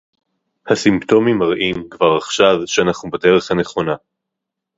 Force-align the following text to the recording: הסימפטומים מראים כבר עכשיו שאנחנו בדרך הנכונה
הסימפטומים 0.67 1.37
מראים 1.37 1.89
כבר 1.89 2.17
עכשיו 2.17 2.55
שאנחנו 2.65 3.09
בדרך 3.09 3.51
הנכונה 3.51 3.95